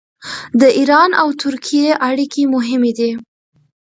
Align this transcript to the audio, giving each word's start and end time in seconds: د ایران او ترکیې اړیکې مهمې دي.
د 0.61 0.63
ایران 0.79 1.11
او 1.21 1.27
ترکیې 1.43 1.87
اړیکې 2.09 2.43
مهمې 2.53 2.91
دي. 2.97 3.11